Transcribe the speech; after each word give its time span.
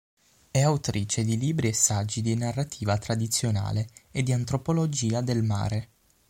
È 0.49 0.59
autrice 0.59 1.23
di 1.23 1.37
libri 1.37 1.67
e 1.67 1.73
saggi 1.75 2.23
di 2.23 2.33
narrativa 2.33 2.97
tradizionale 2.97 3.87
e 4.09 4.23
di 4.23 4.31
antropologia 4.33 5.21
del 5.21 5.43
mare. 5.43 5.89